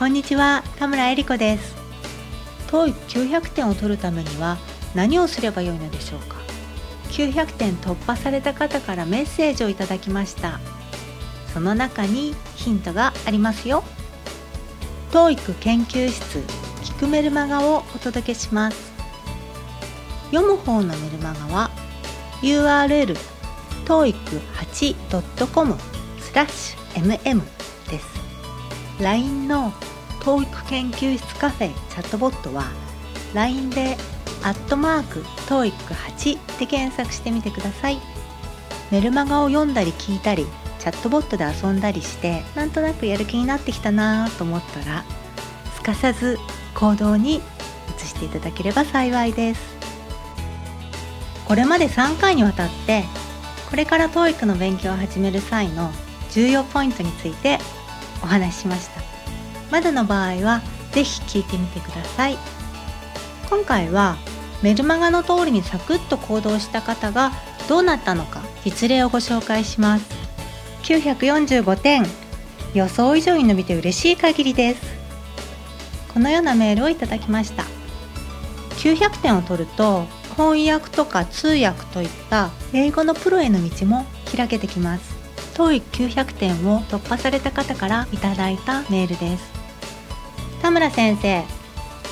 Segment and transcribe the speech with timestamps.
[0.00, 1.76] こんにちは田村恵理子です。
[2.68, 4.56] TOEIC900 点を取るためには
[4.94, 6.36] 何をすればよいのでしょうか。
[7.10, 10.58] 900点突破された方からメッセージをいただきました。
[11.52, 13.84] その中にヒントがありますよ。
[15.10, 16.38] TOEIC 研究室
[16.82, 18.92] 聞くメルマガをお届けします。
[20.30, 21.70] 読む方のメルマガは
[22.40, 23.18] URL
[23.84, 25.76] toeic8.com
[26.18, 27.42] スラッシュ mm
[27.90, 28.19] です。
[29.00, 29.72] LINE の
[30.20, 32.64] TOEIC 研究室カフェチャットボットは
[33.34, 33.96] LINE で
[34.42, 38.00] アットマーク TOEIC8 で検索してみてください。
[38.90, 40.46] メルマガを読んだり聞いたり
[40.78, 45.04] チャットボットで遊んだりしてなんとなくやる気になってきたなと思ったら
[45.74, 46.38] すかさず
[46.74, 47.40] 行動に移
[48.00, 49.60] していただければ幸いです。
[51.46, 53.04] これまで3回にわたって
[53.68, 55.90] これから TOEIC の勉強を始める際の
[56.30, 57.58] 重要ポイントについて
[58.22, 59.00] お話ししました。
[59.70, 62.38] まだの場合は是非聞いてみてください。
[63.48, 64.16] 今回は
[64.62, 67.32] メルマガの通りにサクッと行動した方が
[67.68, 70.06] どうなったのか実例をご紹介します。
[70.82, 72.04] 945点
[72.74, 74.82] 予想以上に伸びて嬉しい限りです。
[76.12, 77.64] このようなメールをいただきました。
[78.78, 85.09] 900点を取ると翻訳とか通訳といった英語のプロへの道も開けてきます。
[85.60, 89.52] TOEIC900 点を突破された方からいただいたメールです。
[90.62, 91.44] 田村先生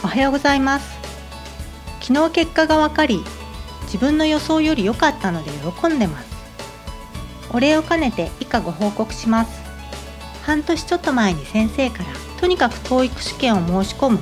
[0.04, 0.98] おはようございます。
[2.02, 3.24] 昨日結果が分かり
[3.84, 6.28] 自分の予想より良かったので喜んでます。
[7.50, 9.62] お礼を兼ねて以下ご報告します。
[10.42, 12.04] 半年ちょっと前に先生から
[12.38, 14.19] とにかく TOEIC 試験を申し込む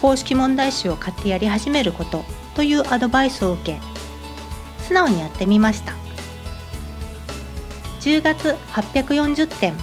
[0.00, 2.24] 公式問題集を買ってやり始めること
[2.54, 3.80] というアドバイスを受け
[4.84, 6.01] 素直にやってみました。
[8.02, 9.74] 10月840点。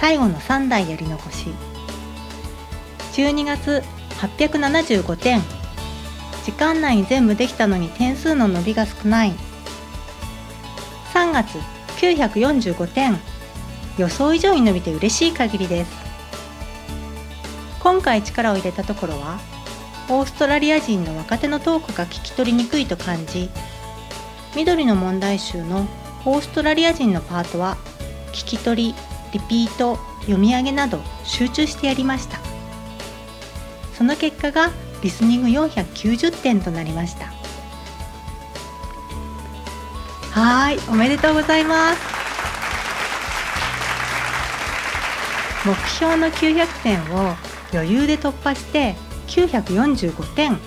[0.00, 1.54] 最後の3台やり残し。
[3.12, 3.84] 12月
[4.18, 5.40] 875点。
[6.44, 9.34] 時間内に全部できたのに点数の伸びが少ない。
[11.14, 11.58] 3月
[12.00, 13.16] 945点。
[13.98, 15.92] 予想以上に伸びて嬉しい限りです。
[17.78, 19.38] 今回力を入れたところは
[20.08, 23.48] オーストラリア人の若手のトークが聞き取りにくいと感じ
[24.56, 25.86] 緑の問題集の
[26.26, 27.76] オーストラリア人のパートは
[28.32, 28.94] 聞き取り
[29.32, 32.40] リピート読み上げなど集中してやりました。
[33.94, 34.72] その結果が
[35.02, 37.26] リスニング490点となりました。
[40.32, 42.00] はいおめでとうございます。
[45.64, 47.36] 目標の900点を
[47.72, 48.96] 余裕で突破して
[49.28, 50.58] 945点。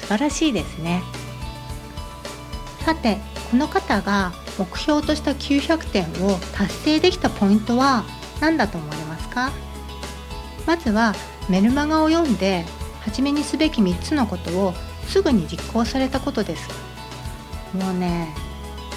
[0.00, 1.02] 素晴らしいですね。
[2.86, 3.18] さて
[3.50, 8.04] この方が目標とした900点を達成できたポイントは
[8.40, 9.50] 何だと思われますか？
[10.66, 11.14] まずは
[11.48, 12.64] メルマガを読んで
[13.00, 14.74] 初めにすべき3つのことを
[15.08, 16.68] すぐに実行されたことです。
[17.74, 18.34] もうね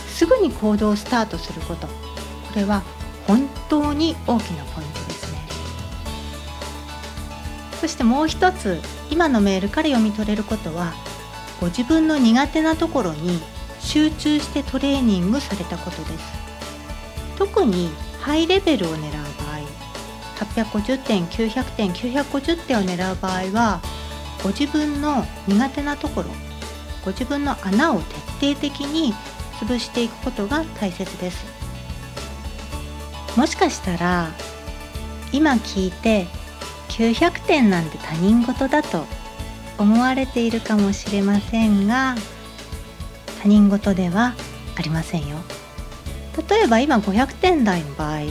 [0.08, 1.88] すぐに行動をスタートすること。
[1.88, 1.94] こ
[2.56, 2.84] れは
[3.26, 5.40] 本当に大きなポイントですね。
[7.82, 10.94] そしてもう一つ今のメールから読み取れることは
[11.60, 13.40] ご自分の苦手なところに
[13.84, 16.44] 集中してトレーニングされたことです。
[17.38, 17.90] 特に
[18.22, 23.82] ハイレベルを狙う場合850点900点950点を狙う場合は
[24.42, 26.30] ご自分の苦手なところ
[27.04, 28.02] ご自分の穴を
[28.40, 29.14] 徹底的に
[29.60, 31.46] 潰していくことが大切です。
[33.38, 34.32] もしかしたら
[35.32, 36.28] 今聞いて
[36.90, 39.06] 900点なんて他人事だと
[39.78, 42.16] 思われているかもしれませんが
[43.44, 44.36] 他人事では
[44.78, 45.36] ありませんよ。
[46.50, 48.22] 例えば今500点台の場合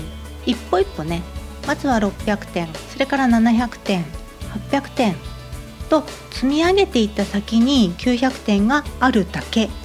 [0.46, 1.22] 一歩一歩ね
[1.66, 4.04] まずは600点それから700点
[4.70, 5.14] 800点
[5.90, 9.82] と積み上げていった先に900点があるだけです。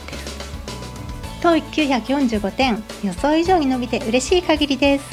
[1.41, 5.05] TOEIC945 点予想以上に伸びて嬉しい限りです。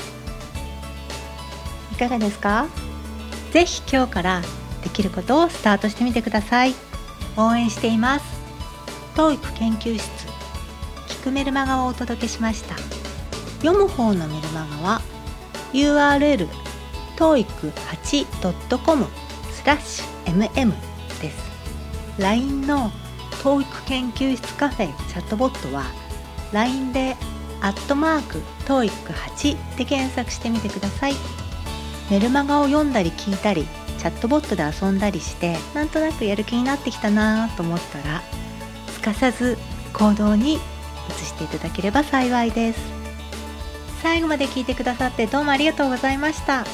[1.93, 2.69] いかがですか？
[3.51, 4.43] ぜひ今日から
[4.85, 6.75] できることをスタートしてみてください。
[7.37, 8.44] 応援しています。
[9.15, 10.27] TOEIC 研究室。
[11.07, 12.77] 聞くメルマガをお届けしました。
[13.63, 15.01] 読む方のメルマガは
[15.73, 16.49] URL
[17.17, 19.07] toeic8.com
[19.53, 20.73] スラッシュ mm
[21.23, 21.37] です。
[22.19, 22.91] LINE の
[23.43, 25.85] TOEIC 研究室カフェチャットボットは
[26.53, 27.17] LINE で
[27.61, 31.15] アットマーク TOEIC8 で検索してみてください。
[32.11, 33.67] メルマガを読んだり聞いたり
[33.99, 38.23] チャットボットで遊んだりしてなんとなくやる気になってきたなと思ったら
[39.05, 39.59] かさず
[39.93, 40.59] 行動に移
[41.27, 42.81] していただければ幸いです。
[44.03, 46.65] 最後まで聞いてくださってどうもありがとうございました。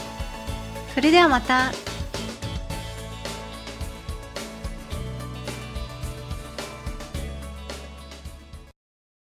[0.94, 1.72] それではまた。